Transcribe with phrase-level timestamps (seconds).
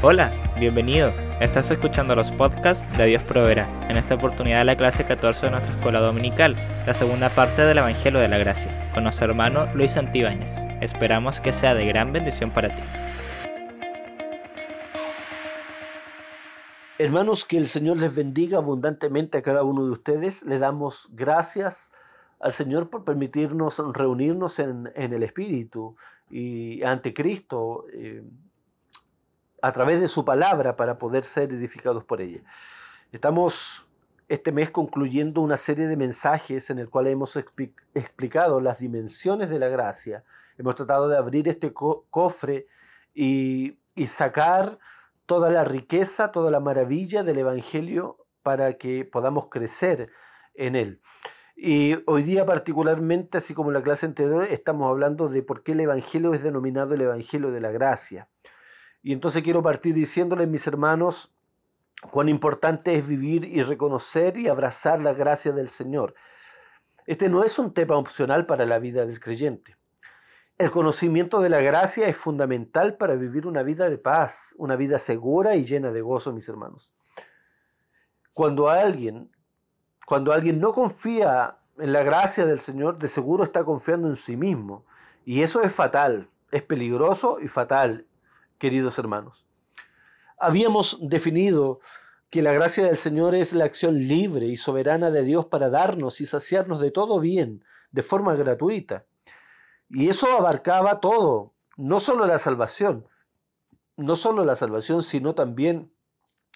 [0.00, 1.12] Hola, bienvenido.
[1.40, 3.68] Estás escuchando los podcasts de Dios Proverá.
[3.88, 6.54] En esta oportunidad la clase 14 de nuestra escuela dominical,
[6.86, 10.54] la segunda parte del Evangelio de la Gracia, con nuestro hermano Luis Antibáñez.
[10.80, 12.82] Esperamos que sea de gran bendición para ti.
[17.00, 20.44] Hermanos, que el Señor les bendiga abundantemente a cada uno de ustedes.
[20.44, 21.90] Le damos gracias
[22.38, 25.96] al Señor por permitirnos reunirnos en, el Espíritu
[26.30, 27.86] y ante Cristo.
[27.92, 28.22] Eh,
[29.62, 32.42] a través de su palabra para poder ser edificados por ella.
[33.12, 33.86] Estamos
[34.28, 37.36] este mes concluyendo una serie de mensajes en el cual hemos
[37.94, 40.24] explicado las dimensiones de la gracia.
[40.58, 42.66] Hemos tratado de abrir este cofre
[43.14, 44.78] y, y sacar
[45.24, 50.10] toda la riqueza, toda la maravilla del Evangelio para que podamos crecer
[50.54, 51.00] en él.
[51.56, 55.72] Y hoy día particularmente, así como en la clase anterior, estamos hablando de por qué
[55.72, 58.28] el Evangelio es denominado el Evangelio de la gracia.
[59.02, 61.32] Y entonces quiero partir diciéndoles, mis hermanos,
[62.10, 66.14] cuán importante es vivir y reconocer y abrazar la gracia del Señor.
[67.06, 69.76] Este no es un tema opcional para la vida del creyente.
[70.58, 74.98] El conocimiento de la gracia es fundamental para vivir una vida de paz, una vida
[74.98, 76.92] segura y llena de gozo, mis hermanos.
[78.32, 79.30] Cuando alguien,
[80.04, 84.36] cuando alguien no confía en la gracia del Señor, de seguro está confiando en sí
[84.36, 84.84] mismo.
[85.24, 88.07] Y eso es fatal, es peligroso y fatal
[88.58, 89.46] queridos hermanos.
[90.38, 91.80] Habíamos definido
[92.30, 96.20] que la gracia del Señor es la acción libre y soberana de Dios para darnos
[96.20, 99.06] y saciarnos de todo bien, de forma gratuita.
[99.88, 103.06] Y eso abarcaba todo, no solo la salvación,
[103.96, 105.92] no solo la salvación, sino también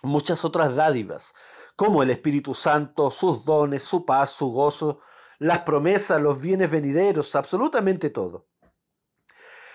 [0.02, 1.32] muchas otras dádivas,
[1.76, 5.00] como el Espíritu Santo, sus dones, su paz, su gozo,
[5.38, 8.46] las promesas, los bienes venideros, absolutamente todo.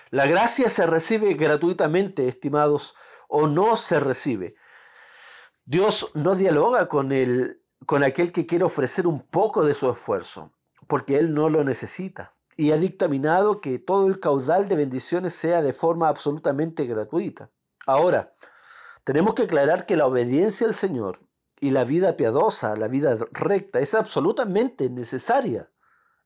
[0.09, 2.95] La gracia se recibe gratuitamente, estimados,
[3.27, 4.53] o no se recibe.
[5.66, 10.54] Dios no dialoga con, el, con aquel que quiere ofrecer un poco de su esfuerzo,
[10.87, 12.32] porque Él no lo necesita.
[12.55, 17.52] Y ha dictaminado que todo el caudal de bendiciones sea de forma absolutamente gratuita.
[17.86, 18.33] Ahora,
[19.03, 21.20] tenemos que aclarar que la obediencia al Señor
[21.59, 25.71] y la vida piadosa, la vida recta, es absolutamente necesaria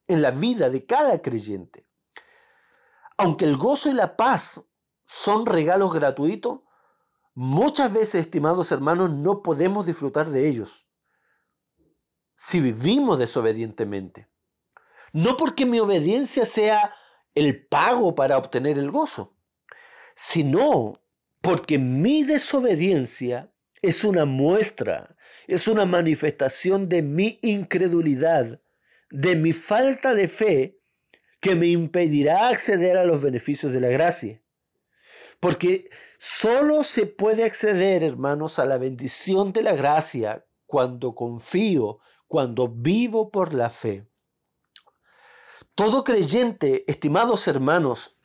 [0.08, 1.88] en la vida de cada creyente.
[3.22, 4.62] Aunque el gozo y la paz
[5.06, 6.62] son regalos gratuitos,
[7.36, 10.88] muchas veces, estimados hermanos, no podemos disfrutar de ellos
[12.36, 14.28] si vivimos desobedientemente.
[15.14, 16.96] No porque mi obediencia sea
[17.36, 19.38] el pago para obtener el gozo,
[20.16, 21.00] sino
[21.42, 23.54] porque mi desobediencia
[23.84, 25.16] es una muestra,
[25.46, 28.60] es una manifestación de mi incredulidad,
[29.12, 30.81] de mi falta de fe
[31.42, 34.42] que me impedirá acceder a los beneficios de la gracia.
[35.40, 42.70] Porque solo se puede acceder, hermanos, a la bendición de la gracia cuando confío, cuando
[42.70, 44.08] vivo por la fe.
[45.74, 48.16] Todo creyente, estimados hermanos,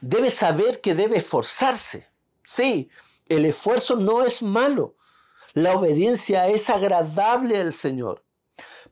[0.00, 2.08] debe saber que debe esforzarse.
[2.44, 2.90] Sí,
[3.26, 4.96] el esfuerzo no es malo.
[5.52, 8.24] La obediencia es agradable al Señor.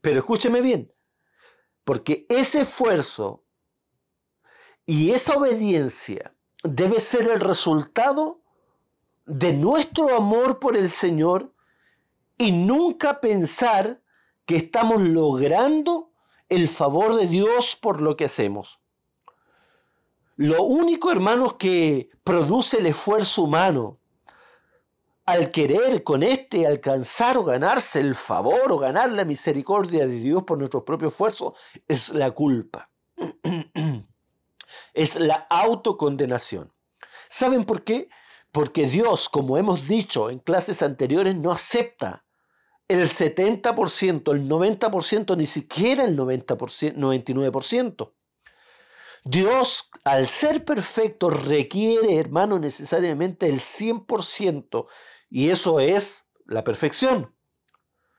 [0.00, 0.92] Pero escúcheme bien,
[1.84, 3.43] porque ese esfuerzo
[4.86, 8.40] y esa obediencia debe ser el resultado
[9.26, 11.52] de nuestro amor por el Señor
[12.36, 14.02] y nunca pensar
[14.44, 16.10] que estamos logrando
[16.48, 18.80] el favor de Dios por lo que hacemos.
[20.36, 23.98] Lo único, hermanos, que produce el esfuerzo humano
[25.26, 30.42] al querer con este alcanzar o ganarse el favor o ganar la misericordia de Dios
[30.42, 31.54] por nuestro propio esfuerzo
[31.88, 32.90] es la culpa.
[34.94, 36.72] es la autocondenación.
[37.28, 38.08] ¿Saben por qué?
[38.52, 42.24] Porque Dios, como hemos dicho en clases anteriores, no acepta
[42.86, 48.12] el 70%, el 90%, ni siquiera el 90%, 99%.
[49.24, 54.86] Dios, al ser perfecto, requiere, hermano, necesariamente el 100%.
[55.30, 57.34] Y eso es la perfección.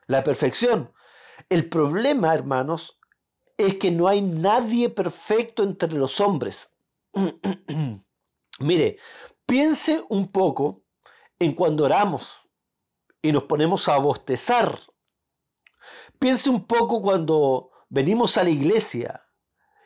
[0.07, 0.92] La perfección.
[1.50, 3.00] El problema, hermanos,
[3.57, 6.72] es que no hay nadie perfecto entre los hombres.
[8.60, 8.98] Mire,
[9.46, 10.84] piense un poco
[11.40, 12.48] en cuando oramos
[13.22, 14.80] y nos ponemos a bostezar.
[16.19, 19.25] Piense un poco cuando venimos a la iglesia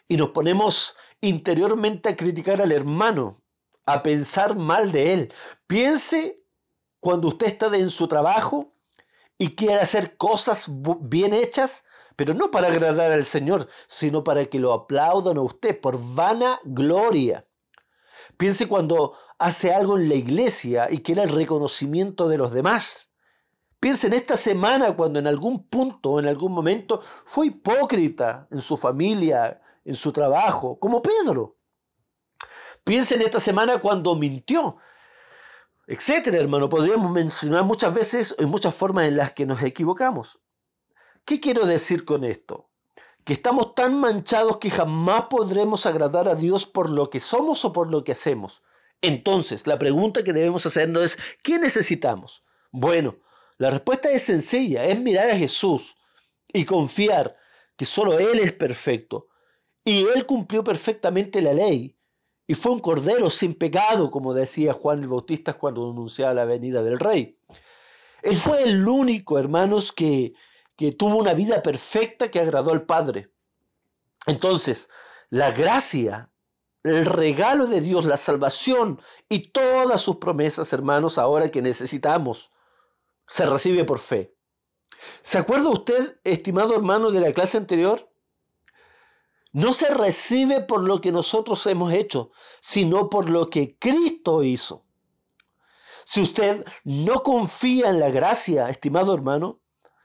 [0.08, 3.38] y nos ponemos interiormente a criticar al hermano,
[3.86, 5.34] a pensar mal de él.
[5.68, 6.44] Piense
[7.00, 8.74] cuando usted está en su trabajo
[9.38, 10.68] y quiere hacer cosas
[11.02, 11.84] bien hechas
[12.20, 16.60] pero no para agradar al Señor, sino para que lo aplaudan a usted por vana
[16.66, 17.48] gloria.
[18.36, 23.14] Piense cuando hace algo en la iglesia y quiere el reconocimiento de los demás.
[23.80, 28.76] Piense en esta semana cuando en algún punto, en algún momento, fue hipócrita en su
[28.76, 31.56] familia, en su trabajo, como Pedro.
[32.84, 34.76] Piense en esta semana cuando mintió,
[35.88, 36.68] etcétera, hermano.
[36.68, 40.42] Podríamos mencionar muchas veces y muchas formas en las que nos equivocamos.
[41.30, 42.72] ¿Qué quiero decir con esto?
[43.24, 47.72] Que estamos tan manchados que jamás podremos agradar a Dios por lo que somos o
[47.72, 48.64] por lo que hacemos.
[49.00, 52.44] Entonces, la pregunta que debemos hacernos es, ¿qué necesitamos?
[52.72, 53.20] Bueno,
[53.60, 55.98] la respuesta es sencilla, es mirar a Jesús
[56.52, 57.38] y confiar
[57.78, 59.28] que solo Él es perfecto.
[59.86, 61.96] Y Él cumplió perfectamente la ley.
[62.48, 66.82] Y fue un cordero sin pecado, como decía Juan el Bautista cuando anunciaba la venida
[66.82, 67.38] del rey.
[68.24, 70.34] Él fue el único, hermanos, que,
[70.80, 73.34] que tuvo una vida perfecta que agradó al Padre.
[74.28, 74.88] Entonces,
[75.30, 76.32] la gracia,
[76.84, 82.52] el regalo de Dios, la salvación y todas sus promesas, hermanos, ahora que necesitamos,
[83.28, 84.38] se recibe por fe.
[85.22, 88.10] ¿Se acuerda usted, estimado hermano de la clase anterior?
[89.52, 94.86] No se recibe por lo que nosotros hemos hecho, sino por lo que Cristo hizo.
[96.06, 99.60] Si usted no confía en la gracia, estimado hermano,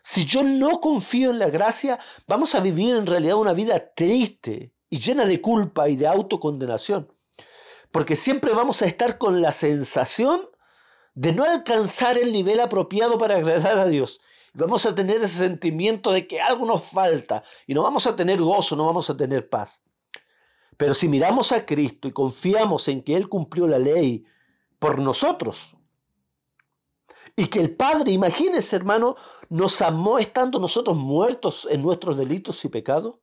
[0.07, 4.75] si yo no confío en la gracia, vamos a vivir en realidad una vida triste
[4.91, 7.11] y llena de culpa y de autocondenación.
[7.91, 10.47] Porque siempre vamos a estar con la sensación
[11.15, 14.21] de no alcanzar el nivel apropiado para agradar a Dios.
[14.53, 18.43] Vamos a tener ese sentimiento de que algo nos falta y no vamos a tener
[18.43, 19.81] gozo, no vamos a tener paz.
[20.77, 24.27] Pero si miramos a Cristo y confiamos en que Él cumplió la ley
[24.79, 25.79] por nosotros,
[27.37, 29.17] y que el Padre, imagínese hermano,
[29.49, 33.17] nos amó estando nosotros muertos en nuestros delitos y pecados.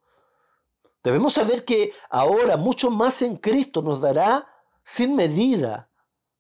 [1.03, 4.47] Debemos saber que ahora mucho más en Cristo nos dará
[4.83, 5.89] sin medida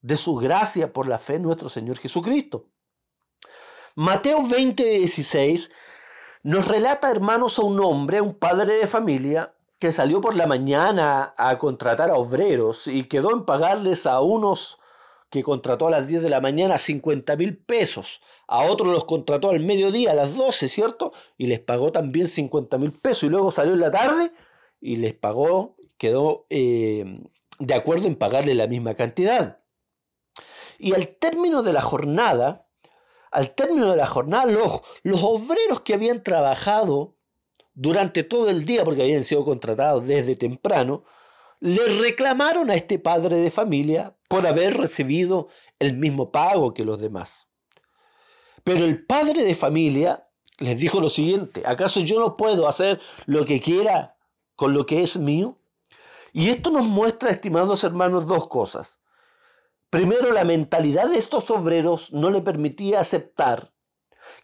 [0.01, 2.67] de su gracia por la fe en nuestro Señor Jesucristo.
[3.95, 5.71] Mateo 20, 16
[6.43, 11.33] nos relata, hermanos, a un hombre, un padre de familia, que salió por la mañana
[11.37, 14.79] a contratar a obreros y quedó en pagarles a unos
[15.31, 18.21] que contrató a las 10 de la mañana 50 mil pesos.
[18.47, 21.13] A otros los contrató al mediodía, a las 12, ¿cierto?
[21.37, 23.23] Y les pagó también 50 mil pesos.
[23.23, 24.33] Y luego salió en la tarde
[24.81, 27.21] y les pagó, quedó eh,
[27.59, 29.59] de acuerdo en pagarle la misma cantidad.
[30.77, 32.67] Y al término de la jornada,
[33.31, 37.15] al término de la jornada, los, los obreros que habían trabajado
[37.73, 41.05] durante todo el día, porque habían sido contratados desde temprano,
[41.61, 45.47] le reclamaron a este padre de familia por haber recibido
[45.79, 47.47] el mismo pago que los demás.
[48.63, 50.27] Pero el padre de familia
[50.57, 54.15] les dijo lo siguiente, ¿acaso yo no puedo hacer lo que quiera
[54.55, 55.59] con lo que es mío?
[56.33, 58.99] Y esto nos muestra, estimados hermanos, dos cosas.
[59.91, 63.71] Primero, la mentalidad de estos obreros no le permitía aceptar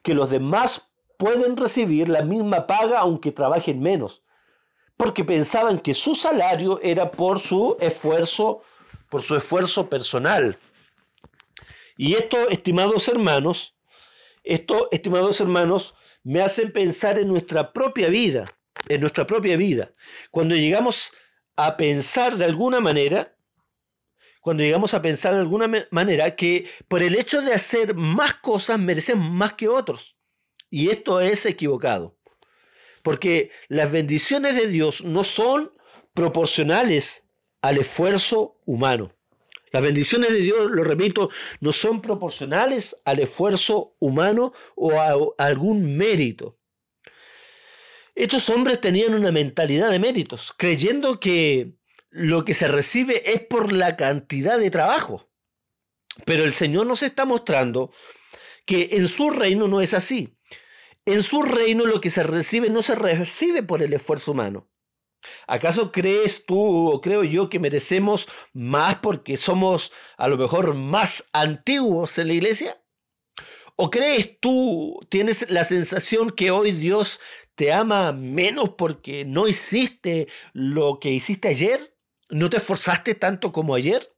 [0.03, 4.23] que los demás pueden recibir la misma paga aunque trabajen menos
[4.97, 8.63] porque pensaban que su salario era por su esfuerzo,
[9.09, 10.59] por su esfuerzo personal.
[11.97, 13.75] Y esto, estimados hermanos,
[14.43, 18.45] esto, estimados hermanos, me hacen pensar en nuestra propia vida,
[18.89, 19.93] en nuestra propia vida.
[20.31, 21.13] Cuando llegamos
[21.55, 23.35] a pensar de alguna manera,
[24.41, 28.79] cuando llegamos a pensar de alguna manera que por el hecho de hacer más cosas
[28.79, 30.17] merecemos más que otros.
[30.69, 32.16] Y esto es equivocado.
[33.07, 35.71] Porque las bendiciones de Dios no son
[36.13, 37.23] proporcionales
[37.61, 39.15] al esfuerzo humano.
[39.71, 41.29] Las bendiciones de Dios, lo repito,
[41.61, 46.59] no son proporcionales al esfuerzo humano o a, algún mérito.
[48.13, 51.77] Estos hombres tenían una mentalidad de méritos, creyendo que
[52.09, 55.29] lo que se recibe es por la cantidad de trabajo.
[56.25, 57.89] Pero el Señor nos está mostrando
[58.65, 60.36] que en su reino no es así.
[61.07, 64.69] En su reino lo que se recibe no se recibe por el esfuerzo humano.
[65.47, 71.29] ¿Acaso crees tú o creo yo que merecemos más porque somos a lo mejor más
[71.31, 72.83] antiguos en la iglesia?
[73.77, 77.21] ¿O crees tú, tienes la sensación que hoy Dios
[77.55, 81.95] te ama menos porque no hiciste lo que hiciste ayer?
[82.27, 84.13] ¿No te esforzaste tanto como ayer?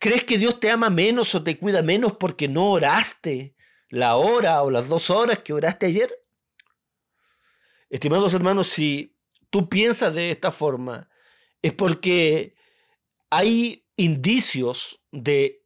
[0.00, 3.54] ¿Crees que Dios te ama menos o te cuida menos porque no oraste
[3.92, 6.18] la hora o las dos horas que oraste ayer?
[7.90, 9.14] Estimados hermanos, si
[9.50, 11.10] tú piensas de esta forma,
[11.60, 12.54] es porque
[13.28, 15.62] hay indicios de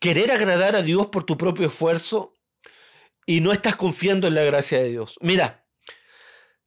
[0.00, 2.32] querer agradar a Dios por tu propio esfuerzo
[3.26, 5.18] y no estás confiando en la gracia de Dios.
[5.20, 5.66] Mira,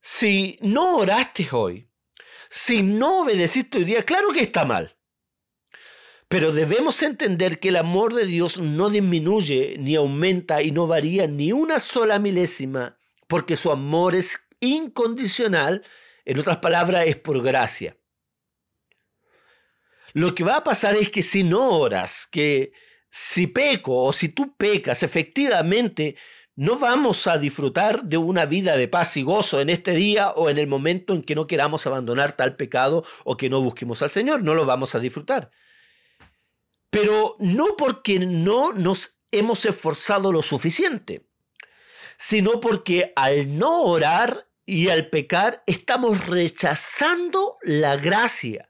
[0.01, 1.89] si no oraste hoy,
[2.48, 4.96] si no obedeciste hoy día, claro que está mal.
[6.27, 11.25] Pero debemos entender que el amor de Dios no disminuye, ni aumenta y no varía
[11.27, 15.86] ni una sola milésima, porque su amor es incondicional,
[16.25, 17.98] en otras palabras, es por gracia.
[20.13, 22.74] Lo que va a pasar es que si no oras, que
[23.10, 26.17] si peco o si tú pecas, efectivamente
[26.55, 30.50] no vamos a disfrutar de una vida de paz y gozo en este día o
[30.50, 34.10] en el momento en que no queramos abandonar tal pecado o que no busquemos al
[34.10, 35.51] Señor, no lo vamos a disfrutar.
[37.00, 41.25] Pero no porque no nos hemos esforzado lo suficiente,
[42.18, 48.68] sino porque al no orar y al pecar estamos rechazando la gracia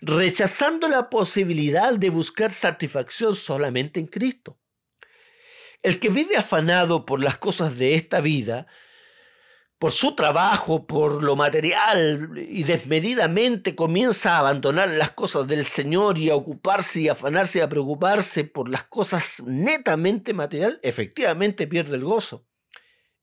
[0.00, 4.58] rechazando la posibilidad de buscar satisfacción solamente en Cristo.
[5.82, 8.66] El que vive afanado por las cosas de esta vida,
[9.80, 16.18] por su trabajo, por lo material y desmedidamente comienza a abandonar las cosas del Señor
[16.18, 21.96] y a ocuparse y afanarse y a preocuparse por las cosas netamente material, efectivamente pierde
[21.96, 22.46] el gozo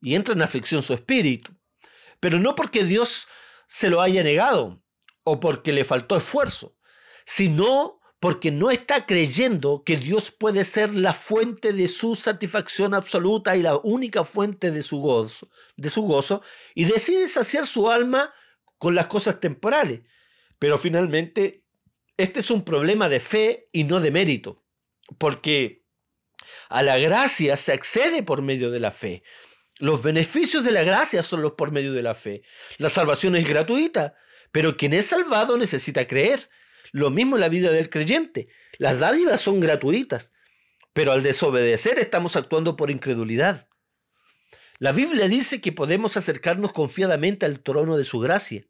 [0.01, 1.55] y entra en aflicción su espíritu.
[2.19, 3.27] Pero no porque Dios
[3.67, 4.81] se lo haya negado,
[5.23, 6.75] o porque le faltó esfuerzo,
[7.23, 13.55] sino porque no está creyendo que Dios puede ser la fuente de su satisfacción absoluta
[13.55, 16.41] y la única fuente de su gozo, de su gozo
[16.73, 18.33] y decide saciar su alma
[18.79, 20.01] con las cosas temporales.
[20.57, 21.63] Pero finalmente
[22.17, 24.63] este es un problema de fe y no de mérito,
[25.19, 25.85] porque
[26.69, 29.23] a la gracia se accede por medio de la fe.
[29.77, 32.41] Los beneficios de la gracia son los por medio de la fe.
[32.79, 34.15] La salvación es gratuita,
[34.51, 36.49] pero quien es salvado necesita creer.
[36.91, 38.47] Lo mismo en la vida del creyente.
[38.77, 40.33] Las dádivas son gratuitas,
[40.93, 43.67] pero al desobedecer estamos actuando por incredulidad.
[44.79, 48.67] La Biblia dice que podemos acercarnos confiadamente al trono de su gracia.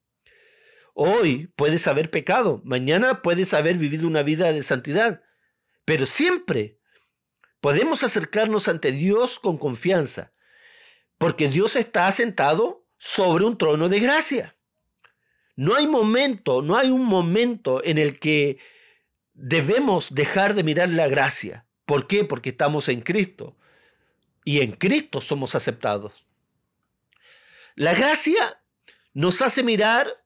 [0.93, 5.21] Hoy puedes haber pecado, mañana puedes haber vivido una vida de santidad,
[5.85, 6.79] pero siempre
[7.61, 10.33] podemos acercarnos ante Dios con confianza,
[11.17, 14.56] porque Dios está asentado sobre un trono de gracia.
[15.57, 18.59] No hay momento, no hay un momento en el que
[19.33, 21.65] debemos dejar de mirar la gracia.
[21.85, 22.23] ¿Por qué?
[22.23, 23.57] Porque estamos en Cristo.
[24.45, 26.27] Y en Cristo somos aceptados.
[27.75, 28.61] La gracia
[29.13, 30.23] nos hace mirar,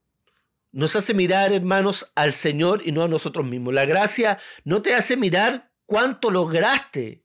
[0.74, 3.74] nos hace mirar, hermanos, al Señor y no a nosotros mismos.
[3.74, 7.24] La gracia no te hace mirar cuánto lograste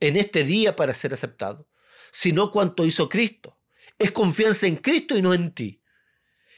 [0.00, 1.68] en este día para ser aceptado,
[2.10, 3.60] sino cuánto hizo Cristo.
[3.96, 5.83] Es confianza en Cristo y no en ti.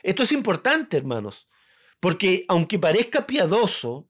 [0.07, 1.49] Esto es importante, hermanos,
[1.99, 4.09] porque aunque parezca piadoso,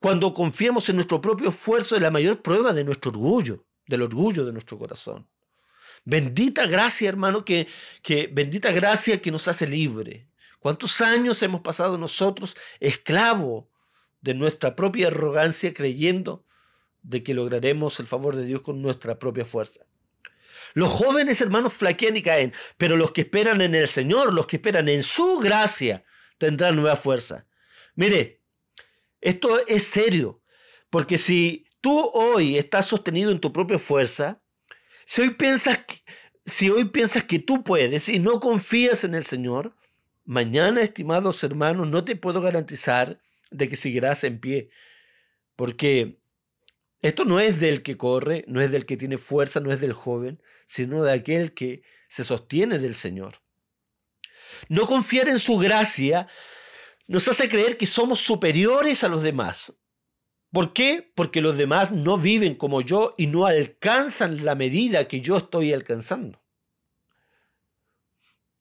[0.00, 4.44] cuando confiamos en nuestro propio esfuerzo es la mayor prueba de nuestro orgullo, del orgullo
[4.44, 5.28] de nuestro corazón.
[6.04, 7.68] Bendita gracia, hermano, que,
[8.02, 10.28] que bendita gracia que nos hace libre.
[10.58, 13.66] ¿Cuántos años hemos pasado nosotros esclavos
[14.22, 16.44] de nuestra propia arrogancia creyendo
[17.02, 19.86] de que lograremos el favor de Dios con nuestra propia fuerza?
[20.76, 24.56] Los jóvenes hermanos flaquean y caen, pero los que esperan en el Señor, los que
[24.56, 26.04] esperan en su gracia,
[26.36, 27.46] tendrán nueva fuerza.
[27.94, 28.42] Mire,
[29.22, 30.42] esto es serio,
[30.90, 34.42] porque si tú hoy estás sostenido en tu propia fuerza,
[35.06, 36.02] si hoy piensas que,
[36.44, 39.74] si hoy piensas que tú puedes y no confías en el Señor,
[40.26, 43.18] mañana, estimados hermanos, no te puedo garantizar
[43.50, 44.68] de que seguirás en pie,
[45.56, 46.18] porque
[47.06, 49.92] esto no es del que corre, no es del que tiene fuerza, no es del
[49.92, 53.42] joven, sino de aquel que se sostiene del Señor.
[54.68, 56.28] No confiar en su gracia
[57.06, 59.72] nos hace creer que somos superiores a los demás.
[60.52, 61.12] ¿Por qué?
[61.14, 65.72] Porque los demás no viven como yo y no alcanzan la medida que yo estoy
[65.72, 66.42] alcanzando.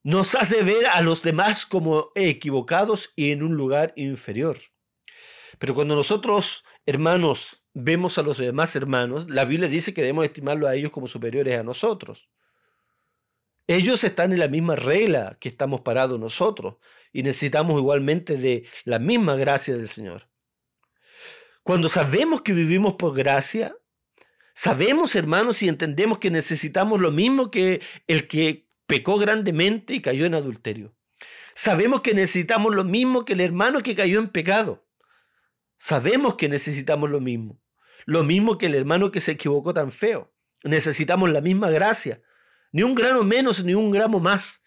[0.04, 4.60] Nos hace ver a los demás como equivocados y en un lugar inferior.
[5.58, 10.70] Pero cuando nosotros, hermanos, vemos a los demás hermanos, la Biblia dice que debemos estimarlos
[10.70, 12.30] a ellos como superiores a nosotros.
[13.68, 16.76] Ellos están en la misma regla que estamos parados nosotros
[17.12, 20.30] y necesitamos igualmente de la misma gracia del Señor.
[21.64, 23.76] Cuando sabemos que vivimos por gracia,
[24.54, 30.26] sabemos, hermanos, y entendemos que necesitamos lo mismo que el que pecó grandemente y cayó
[30.26, 30.96] en adulterio.
[31.56, 34.86] Sabemos que necesitamos lo mismo que el hermano que cayó en pecado.
[35.78, 37.60] Sabemos que necesitamos lo mismo.
[38.06, 40.34] Lo mismo que el hermano que se equivocó tan feo.
[40.64, 42.22] Necesitamos la misma gracia.
[42.72, 44.64] Ni un grano menos, ni un gramo más.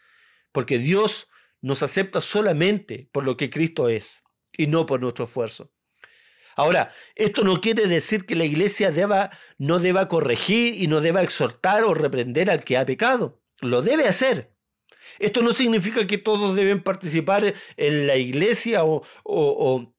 [0.52, 1.28] Porque Dios
[1.61, 5.73] nos acepta solamente por lo que Cristo es y no por nuestro esfuerzo.
[6.57, 11.23] Ahora, esto no quiere decir que la iglesia deba, no deba corregir y no deba
[11.23, 13.40] exhortar o reprender al que ha pecado.
[13.61, 14.52] Lo debe hacer.
[15.21, 19.95] Esto no significa que todos deben participar en la iglesia o, o o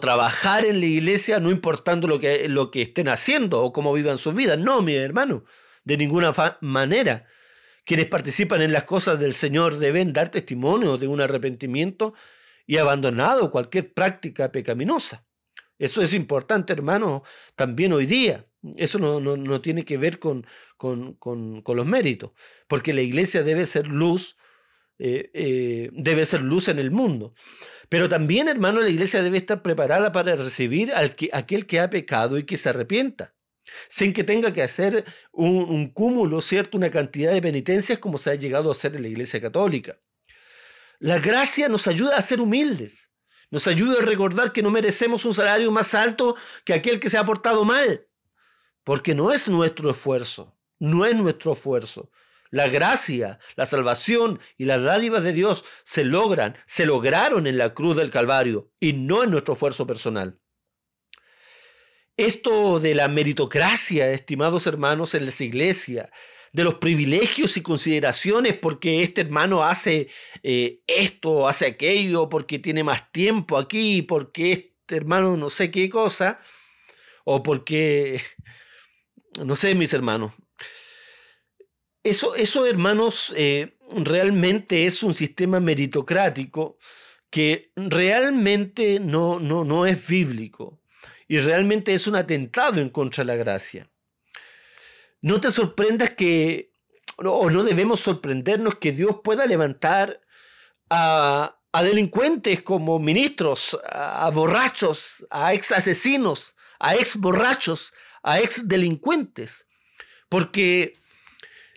[0.00, 4.18] trabajar en la iglesia no importando lo que, lo que estén haciendo o cómo vivan
[4.18, 4.58] sus vidas.
[4.58, 5.44] No, mi hermano,
[5.84, 7.26] de ninguna manera.
[7.84, 12.14] Quienes participan en las cosas del Señor deben dar testimonio de un arrepentimiento
[12.66, 15.24] y abandonado cualquier práctica pecaminosa.
[15.78, 17.22] Eso es importante, hermano,
[17.54, 18.46] también hoy día.
[18.76, 20.46] Eso no, no, tiene que ver con,
[20.76, 22.32] con, con, los méritos,
[22.66, 24.36] porque la iglesia debe ser luz,
[24.98, 27.34] eh, eh, debe ser luz en el mundo.
[27.88, 31.90] Pero también, hermano, la iglesia debe estar preparada para recibir al que, aquel que ha
[31.90, 33.34] pecado y que se arrepienta,
[33.88, 36.78] sin que tenga que hacer un, un cúmulo, ¿cierto?
[36.78, 40.00] Una cantidad de penitencias como se ha llegado a hacer en la iglesia católica.
[40.98, 43.10] La gracia nos ayuda a ser humildes,
[43.50, 47.18] nos ayuda a recordar que no merecemos un salario más alto que aquel que se
[47.18, 48.08] ha portado mal,
[48.82, 52.10] porque no es nuestro esfuerzo, no es nuestro esfuerzo,
[52.50, 57.74] la gracia, la salvación y las dádivas de Dios se logran, se lograron en la
[57.74, 60.38] cruz del Calvario y no en nuestro esfuerzo personal.
[62.16, 66.08] Esto de la meritocracia, estimados hermanos, en las iglesias,
[66.52, 70.08] de los privilegios y consideraciones porque este hermano hace
[70.42, 75.90] eh, esto, hace aquello, porque tiene más tiempo aquí, porque este hermano no sé qué
[75.90, 76.40] cosa,
[77.24, 78.22] o porque,
[79.44, 80.32] no sé, mis hermanos,
[82.06, 86.78] eso, hermanos, eh, realmente es un sistema meritocrático
[87.30, 90.80] que realmente no, no, no es bíblico
[91.28, 93.90] y realmente es un atentado en contra de la gracia.
[95.20, 96.72] No te sorprendas que,
[97.16, 100.20] o no debemos sorprendernos que Dios pueda levantar
[100.88, 108.66] a, a delincuentes como ministros, a, borrachos, a ex asesinos, a ex borrachos, a ex
[108.66, 109.66] delincuentes,
[110.28, 110.94] porque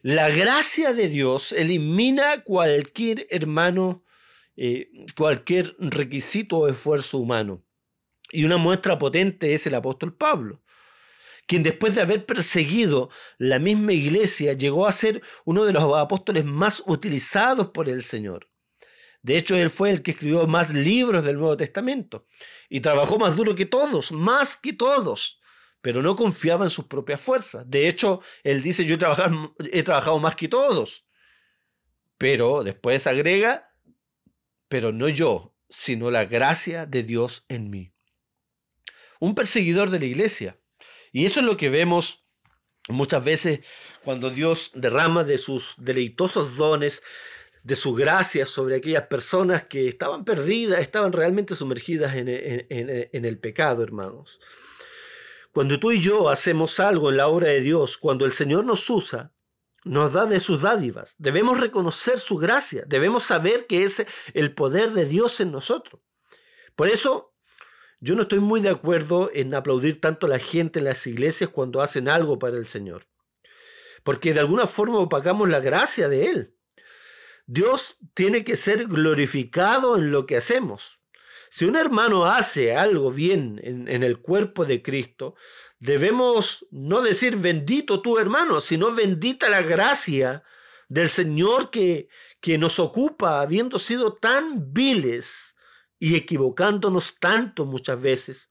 [0.02, 4.04] la gracia de Dios elimina cualquier hermano,
[4.56, 7.66] eh, cualquier requisito o esfuerzo humano.
[8.32, 10.62] Y una muestra potente es el apóstol Pablo,
[11.48, 16.46] quien después de haber perseguido la misma iglesia llegó a ser uno de los apóstoles
[16.46, 18.50] más utilizados por el Señor.
[19.22, 22.26] De hecho, él fue el que escribió más libros del Nuevo Testamento
[22.70, 25.39] y trabajó más duro que todos, más que todos
[25.82, 27.70] pero no confiaba en sus propias fuerzas.
[27.70, 31.08] De hecho, él dice, yo he trabajado, he trabajado más que todos.
[32.18, 33.74] Pero después agrega,
[34.68, 37.94] pero no yo, sino la gracia de Dios en mí.
[39.20, 40.60] Un perseguidor de la iglesia.
[41.12, 42.26] Y eso es lo que vemos
[42.90, 43.62] muchas veces
[44.04, 47.02] cuando Dios derrama de sus deleitosos dones,
[47.64, 53.40] de su gracia sobre aquellas personas que estaban perdidas, estaban realmente sumergidas en, en el
[53.40, 54.40] pecado, hermanos.
[55.52, 58.88] Cuando tú y yo hacemos algo en la obra de Dios, cuando el Señor nos
[58.90, 59.34] usa,
[59.84, 64.92] nos da de sus dádivas, debemos reconocer su gracia, debemos saber que es el poder
[64.92, 66.02] de Dios en nosotros.
[66.76, 67.34] Por eso,
[68.00, 71.50] yo no estoy muy de acuerdo en aplaudir tanto a la gente en las iglesias
[71.50, 73.08] cuando hacen algo para el Señor,
[74.04, 76.56] porque de alguna forma opacamos la gracia de Él.
[77.48, 80.99] Dios tiene que ser glorificado en lo que hacemos.
[81.50, 85.36] Si un hermano hace algo bien en, el cuerpo de Cristo,
[85.80, 90.44] debemos no decir bendito tu hermano, sino bendita la gracia
[90.90, 92.10] del Señor que,
[92.40, 95.56] que nos ocupa, habiendo sido tan viles
[95.98, 98.50] y equivocándonos tanto muchas veces.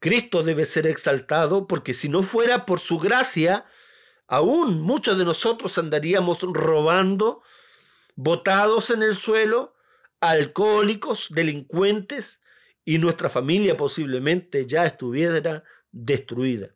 [0.00, 3.64] Cristo debe ser exaltado porque si no fuera por su gracia,
[4.26, 7.42] aún muchos de nosotros andaríamos robando,
[8.16, 9.74] botados en el suelo,
[10.22, 12.40] alcohólicos, delincuentes
[12.84, 16.74] y nuestra familia posiblemente ya estuviera destruida.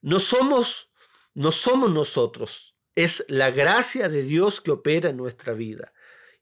[0.00, 0.90] No somos,
[1.34, 5.92] no somos nosotros, es la gracia de Dios que opera en nuestra vida.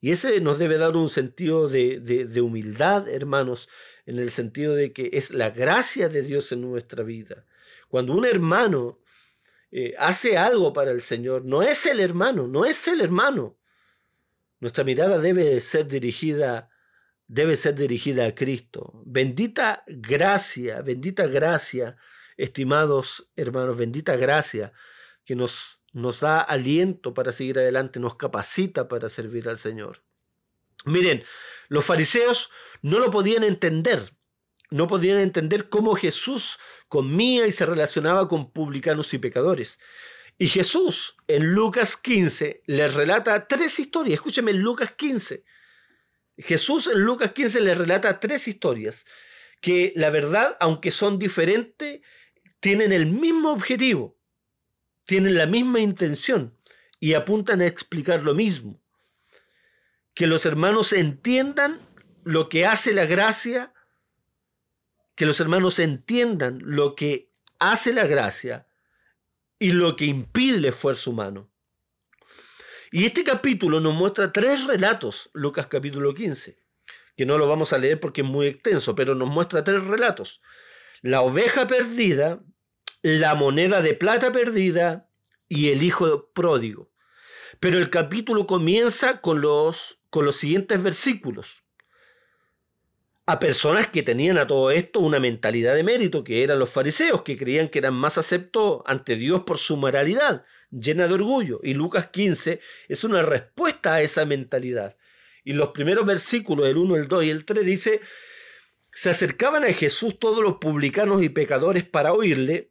[0.01, 3.69] Y ese nos debe dar un sentido de, humildad, hermanos,
[4.07, 7.45] en el sentido de que es la gracia de Dios en nuestra vida.
[7.89, 9.01] Cuando un hermano
[9.73, 13.57] eh, hace algo para el Señor, no es el hermano, no es el hermano,
[14.61, 16.69] nuestra mirada debe ser dirigida
[17.29, 19.03] debe ser dirigida a Cristo.
[19.05, 21.97] Bendita gracia, bendita gracia,
[22.37, 24.73] estimados hermanos, bendita gracia
[25.25, 30.05] que nos, nos da aliento para seguir adelante, nos capacita para servir al Señor.
[30.85, 31.25] Miren,
[31.69, 32.51] los fariseos
[32.83, 34.15] no lo podían entender,
[34.71, 39.81] no podían entender cómo Jesús comía y se relacionaba con publicanos y pecadores.
[40.39, 44.15] Y Jesús en Lucas 15 les relata tres historias.
[44.15, 45.45] Escúcheme, Lucas 15.
[46.39, 49.07] Jesús en Lucas 15 les relata tres historias
[49.63, 52.01] que la verdad, aunque son diferentes,
[52.61, 54.19] tienen el mismo objetivo,
[55.05, 56.57] tienen la misma intención
[57.01, 58.83] y apuntan a explicar lo mismo.
[60.13, 61.81] Que los hermanos entiendan
[62.25, 63.73] lo que hace la gracia
[65.17, 68.69] que los hermanos entiendan lo que hace la gracia
[69.59, 71.51] y lo que impide el esfuerzo humano.
[72.93, 76.59] Y este capítulo nos muestra tres relatos, Lucas capítulo 15,
[77.17, 80.41] que no lo vamos a leer porque es muy extenso, pero nos muestra tres relatos.
[81.03, 82.43] La oveja perdida,
[83.03, 85.11] la moneda de plata perdida
[85.49, 86.93] y el hijo pródigo.
[87.61, 91.66] Pero el capítulo comienza con los, con los siguientes versículos.
[93.29, 97.23] A personas que tenían a todo esto una mentalidad de mérito, que eran los fariseos,
[97.23, 101.59] que creían que eran más aceptos ante Dios por su moralidad, llena de orgullo.
[101.65, 104.97] Y Lucas 15 es una respuesta a esa mentalidad.
[105.43, 108.01] Y los primeros versículos, el 1, el 2 y el 3, dice,
[108.93, 112.71] se acercaban a Jesús todos los publicanos y pecadores para oírle,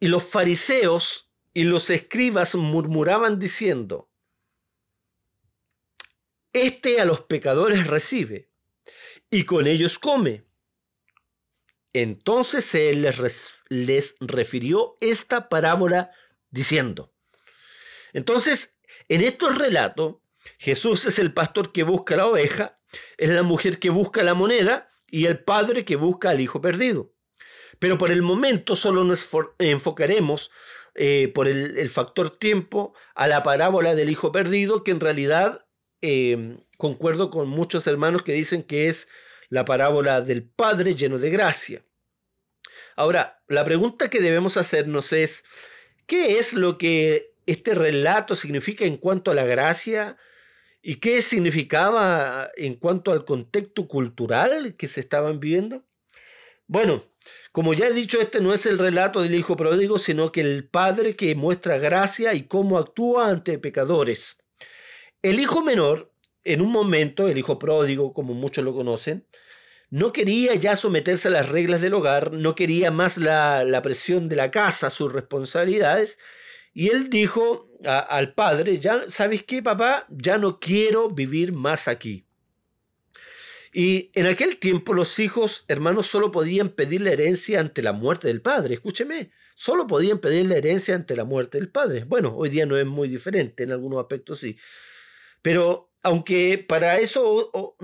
[0.00, 4.08] y los fariseos y los escribas murmuraban diciendo,
[6.54, 8.48] Este a los pecadores recibe,
[9.30, 10.44] y con ellos come.
[11.92, 16.10] Entonces él les, les refirió esta parábola
[16.50, 17.12] diciendo,
[18.16, 18.74] entonces,
[19.08, 20.16] en estos relatos,
[20.58, 22.80] Jesús es el pastor que busca la oveja,
[23.18, 27.12] es la mujer que busca la moneda y el padre que busca al hijo perdido.
[27.78, 30.50] Pero por el momento solo nos enfocaremos
[30.94, 35.66] eh, por el, factor tiempo a la parábola del hijo perdido, que en realidad
[36.00, 39.08] em, concuerdo con muchos hermanos que dicen que es
[39.48, 41.84] la parábola del Padre lleno de gracia.
[42.96, 45.44] Ahora, la pregunta que debemos hacernos es,
[46.06, 50.16] ¿qué es lo que este relato significa en cuanto a la gracia
[50.82, 55.84] y qué significaba en cuanto al contexto cultural que se estaban viviendo?
[56.66, 57.04] Bueno,
[57.52, 60.68] como ya he dicho, este no es el relato del hijo pródigo, sino que el
[60.68, 64.36] padre que muestra gracia y cómo actúa ante pecadores.
[65.22, 66.12] El hijo menor,
[66.46, 69.26] en un momento, el hijo pródigo, como muchos lo conocen,
[69.90, 74.28] no quería ya someterse a las reglas del hogar, no quería más la, la presión
[74.28, 76.18] de la casa, sus responsabilidades,
[76.72, 82.26] y él dijo al padre, ya sabes qué, papá, ya no quiero vivir más aquí.
[83.72, 88.28] Y en aquel tiempo los hijos hermanos solo podían pedir la herencia ante la muerte
[88.28, 88.74] del padre.
[88.74, 92.04] Escúcheme, solo podían pedir la herencia ante la muerte del padre.
[92.04, 94.56] Bueno, hoy día no es muy diferente, en algunos aspectos sí.
[95.42, 97.74] Pero aunque para eso,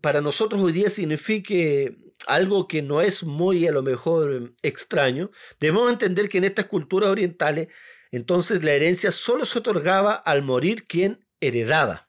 [0.00, 5.92] para nosotros hoy día signifique algo que no es muy a lo mejor extraño, debemos
[5.92, 7.68] entender que en estas culturas orientales
[8.12, 12.08] entonces la herencia solo se otorgaba al morir quien heredaba.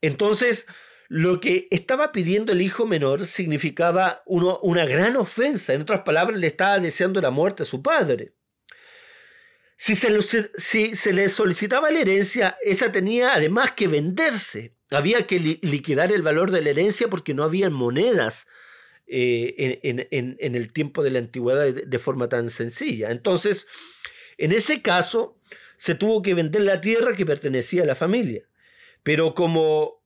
[0.00, 0.68] Entonces,
[1.08, 5.74] lo que estaba pidiendo el hijo menor significaba una gran ofensa.
[5.74, 8.36] En otras palabras, le estaba deseando la muerte a su padre.
[9.76, 14.74] Si se, si se le solicitaba la herencia, esa tenía además que venderse.
[14.90, 18.46] Había que liquidar el valor de la herencia porque no había monedas
[19.06, 23.10] eh, en, el tiempo de la antigüedad de forma tan sencilla.
[23.10, 23.66] Entonces,
[24.38, 25.38] en ese caso,
[25.76, 28.42] se tuvo que vender la tierra que pertenecía a la familia.
[29.02, 30.02] Pero como,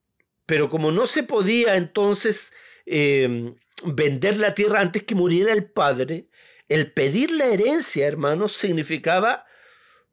[0.47, 2.53] pero como no se podía entonces
[2.87, 3.55] em,
[3.85, 6.29] vender la tierra antes que muriera el padre,
[6.69, 9.47] el pedir la herencia, hermanos, significaba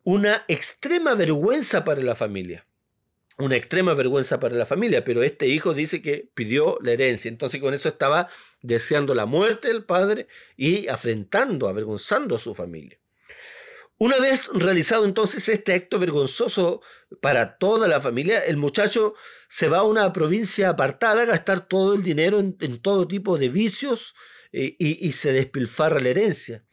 [0.08, 2.66] una extrema vergüenza para la familia.
[3.40, 7.28] Una extrema vergüenza para la familia, pero este hijo dice que pidió la herencia.
[7.28, 8.30] Entonces con eso estaba
[8.62, 12.98] deseando la muerte del padre y afrentando, avergonzando a su familia.
[13.98, 16.82] Una vez realizado entonces este acto vergonzoso
[17.20, 19.14] para toda la familia, el muchacho
[19.50, 23.50] se va a una provincia apartada a gastar todo el dinero en, todo tipo de
[23.50, 24.16] vicios
[24.54, 26.64] eh, y, y se despilfarra la herencia.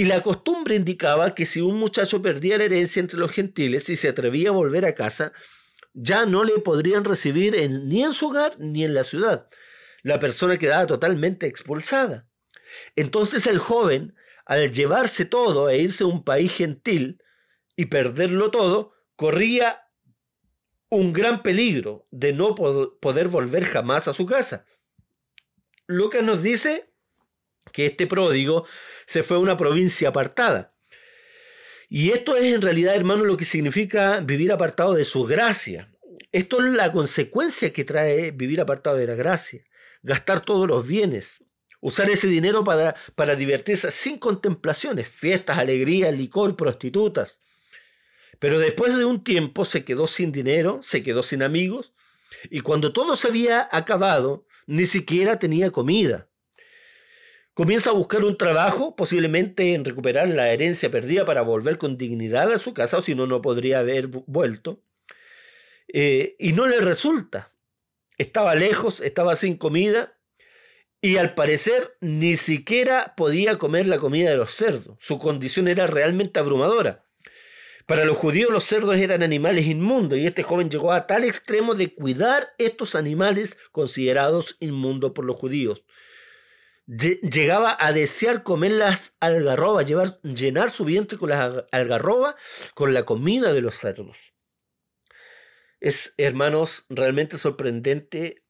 [0.00, 3.96] Y la costumbre indicaba que si un muchacho perdía la herencia entre los gentiles y
[3.96, 5.34] se atrevía a volver a casa,
[5.92, 9.46] ya no le podrían recibir ni en su hogar ni en la ciudad.
[10.02, 12.26] La persona quedaba totalmente expulsada.
[12.96, 14.14] Entonces el joven
[14.46, 17.22] al llevarse todo e irse a un país gentil
[17.76, 19.82] y perderlo todo, corría
[20.88, 24.64] un gran peligro de no poder volver jamás a su casa.
[25.86, 26.89] Lucas nos dice
[27.72, 28.66] que este pródigo
[29.06, 30.74] se fue a una provincia apartada.
[31.88, 35.90] Y esto es en realidad, hermano, lo que significa vivir apartado de su gracia.
[36.30, 39.60] Esto es la consecuencia que trae vivir apartado de la gracia.
[40.02, 41.42] Gastar todos los bienes,
[41.80, 47.40] usar ese dinero para, para divertirse sin contemplaciones, fiestas, alegrías, licor, prostitutas.
[48.38, 51.92] Pero después de un tiempo se quedó sin dinero, se quedó sin amigos,
[52.50, 56.29] y cuando todo se había acabado, ni siquiera tenía comida.
[57.54, 62.52] Comienza a buscar un trabajo, posiblemente en recuperar la herencia perdida para volver con dignidad
[62.52, 64.82] a su casa, o si no, no podría haber vuelto.
[65.92, 67.50] Eh, y no le resulta.
[68.18, 70.16] Estaba lejos, estaba sin comida,
[71.02, 74.98] Y al parecer ni siquiera podía comer la comida de los cerdos.
[75.00, 77.06] Su condición era realmente abrumadora.
[77.86, 81.74] Para los judíos los cerdos eran animales inmundos y este joven llegó a tal extremo
[81.74, 85.84] de cuidar estos animales considerados inmundos por los judíos.
[86.86, 89.86] Llegaba a desear comer las algarrobas,
[90.22, 92.34] llenar su vientre con las algarrobas,
[92.74, 94.34] con la comida de los cerdos.
[95.78, 98.44] Es, hermanos, realmente sorprendente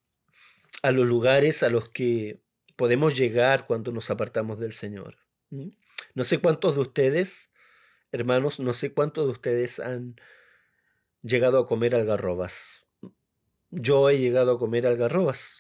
[0.83, 2.43] a los lugares a los que
[2.77, 5.19] podemos llegar cuando nos apartamos del Señor.
[5.51, 7.51] No sé cuántos de ustedes,
[8.11, 10.17] hermanos, no sé cuántos de ustedes han
[11.23, 12.87] llegado a comer algarrobas.
[13.71, 15.60] Yo he llegado a comer algarrobas.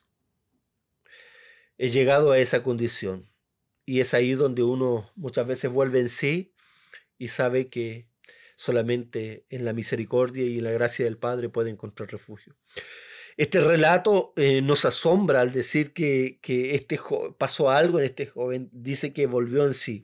[1.82, 3.32] He llegado a esa condición.
[3.86, 6.52] Y es ahí donde uno muchas veces vuelve en sí
[7.16, 8.06] y sabe que
[8.54, 12.54] solamente en la misericordia y en la gracia del Padre puede encontrar refugio.
[13.38, 17.00] Este relato eh, nos asombra al decir que, este
[17.38, 18.68] pasó algo en este joven.
[18.72, 20.02] Dice que volvió en sí.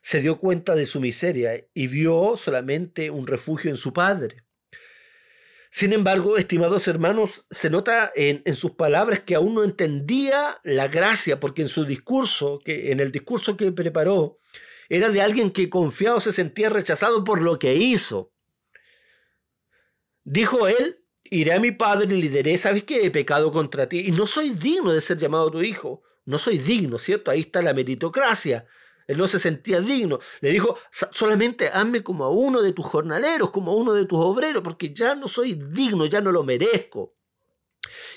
[0.00, 4.47] Se dio cuenta de su miseria y vio solamente un refugio en su Padre.
[5.70, 11.40] Sin embargo, estimados hermanos, se nota en, sus palabras que aún no entendía la gracia,
[11.40, 14.38] porque en su discurso, que en el discurso que preparó,
[14.88, 18.32] era de alguien que confiado se sentía rechazado por lo que hizo.
[20.24, 23.04] Dijo él, iré a mi padre y le diré, ¿sabes qué?
[23.04, 26.02] He pecado contra ti y no soy digno de ser llamado tu hijo.
[26.24, 27.30] No soy digno, ¿cierto?
[27.30, 28.66] Ahí está la meritocracia.
[29.08, 30.20] Él no se sentía digno.
[30.40, 30.78] Le dijo,
[31.10, 34.92] solamente hazme como a uno de tus jornaleros, como a uno de tus obreros, porque
[34.92, 37.16] ya no soy digno, ya no lo merezco.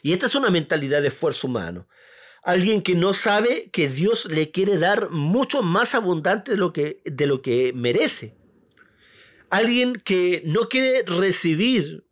[0.03, 1.87] Y esta es una mentalidad de esfuerzo humano.
[2.43, 7.01] Alguien que no sabe que Dios le quiere dar mucho más abundante de lo que,
[7.05, 8.35] de lo que merece.
[9.49, 12.05] Alguien que no quiere recibir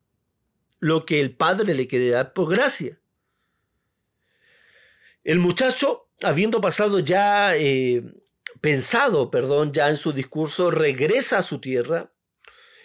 [0.80, 2.98] lo que el Padre le quiere dar por gracia.
[5.26, 8.04] El muchacho, habiendo pasado ya, eh,
[8.62, 12.12] pensado, perdón, ya en su discurso, regresa a su tierra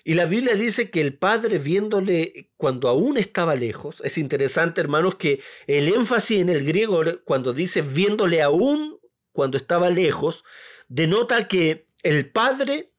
[0.06, 5.14] y la Biblia dice que el Padre viéndole cuando aún estaba lejos, es interesante hermanos
[5.14, 9.00] que el énfasis en el griego cuando dice viéndole aún
[9.32, 10.44] cuando estaba lejos,
[10.88, 12.92] denota que el Padre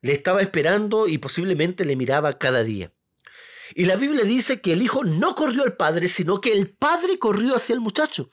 [0.00, 2.92] le estaba esperando y posiblemente le miraba cada día.
[3.76, 7.20] Y la Biblia dice que el Hijo no corrió al Padre, sino que el Padre
[7.20, 8.28] corrió hacia el muchacho.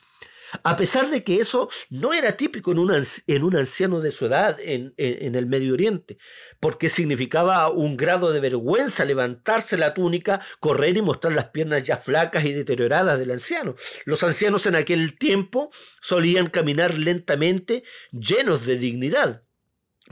[0.63, 4.25] A pesar de que eso no era típico en un, en un anciano de su
[4.25, 6.17] edad en, en, el Medio Oriente,
[6.59, 11.97] porque significaba un grado de vergüenza levantarse la túnica, correr y mostrar las piernas ya
[11.97, 13.75] flacas y deterioradas del anciano.
[14.05, 19.43] Los ancianos en aquel tiempo solían caminar lentamente, llenos de dignidad.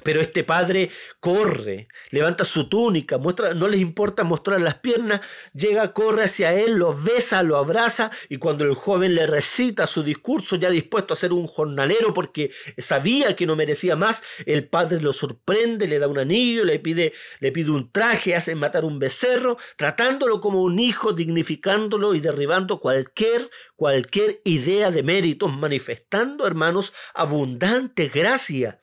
[0.04, 5.22] Pero este padre corre, levanta su túnica, muestra, no les importa mostrar las piernas,
[5.54, 10.04] llega, corre hacia él, lo besa, lo abraza y cuando el joven le recita su
[10.04, 15.02] discurso ya dispuesto a ser un jornalero porque sabía que no merecía más, el padre
[15.02, 19.00] lo sorprende, le da un anillo, le pide, le pide un traje, hace matar un
[19.00, 26.94] becerro, tratándolo como un hijo, dignificándolo y derribando cualquier, cualquier idea de méritos, manifestando, hermanos,
[27.14, 28.80] abundante gracia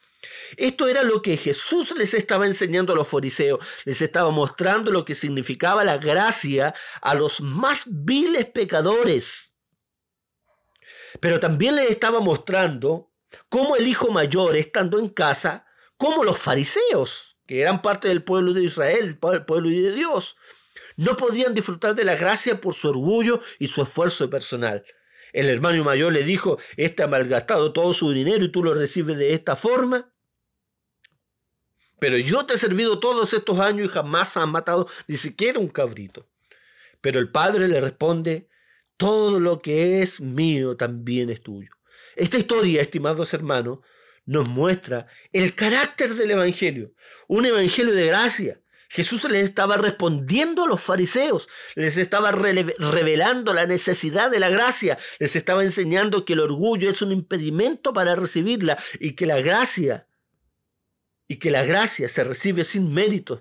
[0.56, 5.04] esto era lo que Jesús les estaba enseñando a los fariseos, les estaba mostrando lo
[5.04, 9.56] que significaba la gracia a los más viles pecadores.
[11.20, 13.12] Pero también les estaba mostrando
[13.48, 18.52] cómo el hijo mayor, estando en casa, como los fariseos, que eran parte del pueblo
[18.52, 20.36] de Israel, el pueblo de Dios,
[20.96, 24.84] no podían disfrutar de la gracia por su orgullo y su esfuerzo personal.
[25.32, 29.18] El hermano mayor le dijo, este ha malgastado todo su dinero y tú lo recibes
[29.18, 30.13] de esta forma.
[32.04, 35.68] Pero yo te he servido todos estos años y jamás has matado ni siquiera un
[35.68, 36.28] cabrito.
[37.00, 38.46] Pero el padre le responde,
[38.98, 41.70] todo lo que es mío también es tuyo.
[42.14, 43.78] Esta historia, estimados hermanos,
[44.26, 46.92] nos muestra el carácter del Evangelio,
[47.26, 48.60] un Evangelio de gracia.
[48.90, 54.98] Jesús les estaba respondiendo a los fariseos, les estaba revelando la necesidad de la gracia,
[55.20, 60.06] les estaba enseñando que el orgullo es un impedimento para recibirla y que la gracia
[61.28, 63.40] y que la gracia se recibe sin méritos.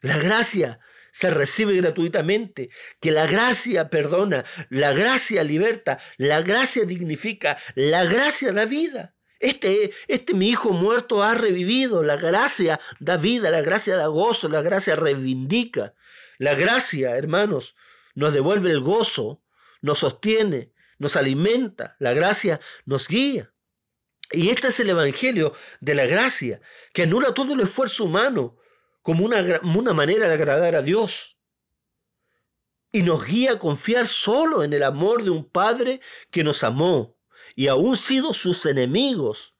[0.00, 0.80] La gracia
[1.12, 8.52] se recibe gratuitamente, que la gracia perdona, la gracia liberta, la gracia dignifica, la gracia
[8.52, 9.14] da vida.
[9.40, 14.48] Este, este mi hijo muerto ha revivido, la gracia da vida, la gracia da gozo,
[14.48, 15.94] la gracia reivindica.
[16.38, 17.76] La gracia, hermanos,
[18.14, 19.42] nos devuelve el gozo,
[19.82, 23.52] nos sostiene, nos alimenta, la gracia nos guía.
[24.32, 26.60] Y este es el Evangelio de la gracia,
[26.92, 28.56] que anula todo el esfuerzo humano
[29.02, 31.36] como una, una manera de agradar a Dios.
[32.92, 37.16] Y nos guía a confiar solo en el amor de un Padre que nos amó
[37.54, 39.54] y aún sido sus enemigos,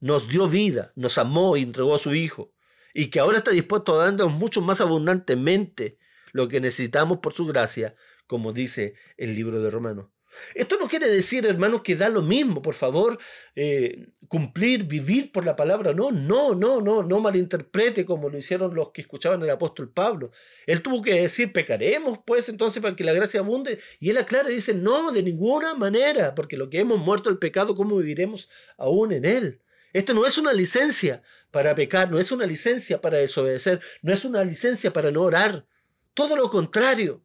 [0.00, 2.52] nos dio vida, nos amó y entregó a su Hijo,
[2.94, 5.98] y que ahora está dispuesto a darnos mucho más abundantemente
[6.32, 10.06] lo que necesitamos por su gracia, como dice el libro de Romanos.
[10.54, 13.18] Esto no quiere decir, hermanos, que da lo mismo, por favor,
[13.54, 15.92] eh, cumplir, vivir por la palabra.
[15.92, 20.30] No, no, no, no, no malinterprete como lo hicieron los que escuchaban al apóstol Pablo.
[20.66, 23.80] Él tuvo que decir, pecaremos, pues, entonces, para que la gracia abunde.
[24.00, 27.38] Y él aclara y dice, no, de ninguna manera, porque lo que hemos muerto el
[27.38, 29.60] pecado, ¿cómo viviremos aún en él?
[29.92, 34.26] Esto no es una licencia para pecar, no es una licencia para desobedecer, no es
[34.26, 35.64] una licencia para no orar.
[36.12, 37.22] Todo lo contrario.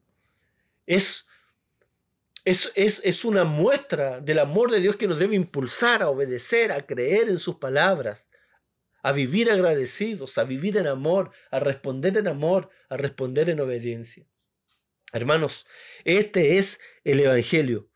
[0.85, 1.25] Es
[2.43, 6.85] es, es, una muestra del amor de Dios que nos debe impulsar a obedecer, a
[6.85, 8.29] creer en sus palabras,
[9.03, 14.25] a vivir agradecidos, a vivir en amor, a responder en amor, a responder en obediencia.
[15.13, 15.65] Hermanos,
[16.03, 17.89] este es el Evangelio.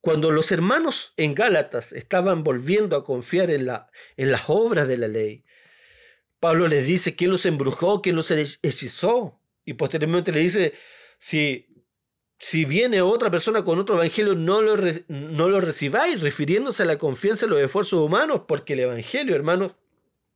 [0.00, 4.98] Cuando los hermanos en Gálatas estaban volviendo a confiar en, la, en las obras de
[4.98, 5.44] la ley,
[6.40, 9.40] Pablo les dice quién los embrujó, quién los hechizó.
[9.64, 10.74] Y posteriormente le dice,
[11.20, 11.71] si
[12.44, 14.76] si viene otra persona con otro evangelio, no lo,
[15.06, 19.76] no lo recibáis, refiriéndose a la confianza en los esfuerzos humanos, porque el evangelio, hermanos,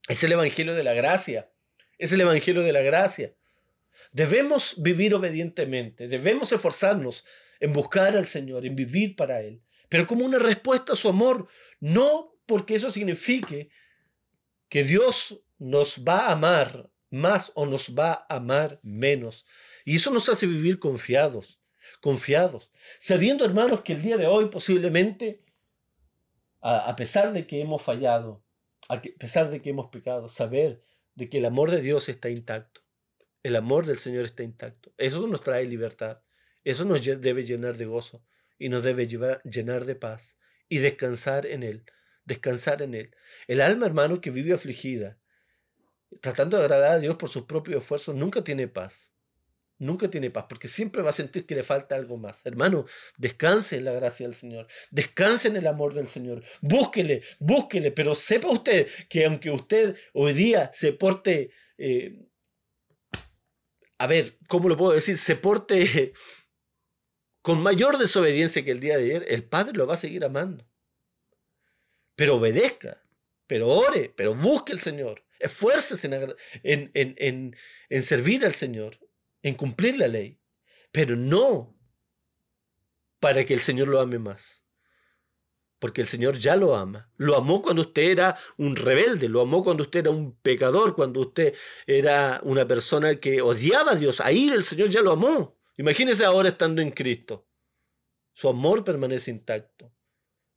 [0.06, 1.50] es el evangelio de la gracia.
[1.98, 3.34] Es el evangelio de la gracia.
[4.12, 7.24] Debemos vivir obedientemente, debemos esforzarnos
[7.58, 11.48] en buscar al Señor, en vivir para Él, pero como una respuesta a su amor,
[11.80, 13.68] no porque eso signifique
[14.68, 19.44] que Dios nos va a amar más o nos va a amar menos.
[19.84, 21.58] Y eso nos hace vivir confiados
[22.06, 25.42] confiados, sabiendo, hermanos, que el día de hoy posiblemente,
[26.60, 28.44] a, pesar de que hemos fallado,
[28.88, 30.84] a, pesar de que hemos pecado, saber
[31.16, 32.82] de que el amor de Dios está intacto,
[33.42, 34.94] el amor del Señor está intacto.
[34.98, 36.22] Eso nos trae libertad,
[36.62, 38.24] eso nos debe llenar de gozo
[38.56, 40.38] y nos debe llenar de paz
[40.68, 41.86] y descansar en Él,
[42.24, 43.16] descansar en Él.
[43.48, 45.18] El alma, hermano, que vive afligida,
[46.20, 49.15] tratando de agradar a Dios por sus propios esfuerzos, nunca tiene paz
[49.78, 52.44] nunca tiene paz, porque siempre va a sentir que le falta algo más.
[52.44, 52.86] Hermano,
[53.16, 58.14] descanse en la gracia del Señor, descanse en el amor del Señor, búsquele, búsquele, pero
[58.14, 62.26] sepa usted que aunque usted hoy día se porte, eh,
[63.98, 65.18] a ver, ¿cómo lo puedo decir?
[65.18, 66.12] Se porte
[67.42, 70.68] con mayor desobediencia que el día de ayer, el Padre lo va a seguir amando.
[72.16, 73.02] Pero obedezca,
[73.46, 75.22] pero ore, pero busque al Señor.
[75.38, 76.08] Esfuércese
[76.62, 77.56] en, en,
[77.90, 78.98] en servir al Señor
[79.46, 80.40] en cumplir la ley,
[80.90, 81.78] pero no
[83.20, 84.64] para que el Señor lo ame más.
[85.78, 87.12] Porque el Señor ya lo ama.
[87.16, 91.20] Lo amó cuando usted era un rebelde, lo amó cuando usted era un pecador, cuando
[91.20, 91.54] usted
[91.86, 94.20] era una persona que odiaba a Dios.
[94.20, 95.56] Ahí el Señor ya lo amó.
[95.76, 97.46] Imagínese ahora estando en Cristo.
[98.32, 99.94] Su amor permanece intacto.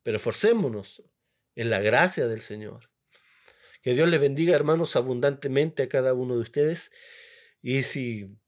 [0.01, 1.03] Pero forcémonos
[1.53, 2.89] en la gracia del Señor.
[3.83, 6.91] Que Dios les bendiga, hermanos, abundantemente a cada uno de ustedes.
[7.61, 8.39] Y si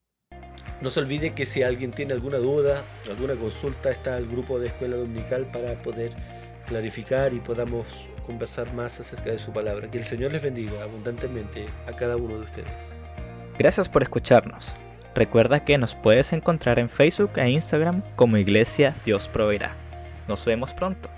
[0.81, 4.67] no se olvide que si alguien tiene alguna duda, alguna consulta, está el grupo de
[4.67, 6.11] escuela dominical para poder
[6.67, 7.85] clarificar y podamos
[8.25, 9.89] conversar más acerca de su palabra.
[9.89, 12.95] Que el Señor les bendiga abundantemente a cada uno de ustedes.
[13.57, 14.73] Gracias por escucharnos.
[15.13, 19.75] Recuerda que nos puedes encontrar en Facebook e Instagram como Iglesia Dios Proveerá.
[20.27, 21.09] Nos vemos pronto.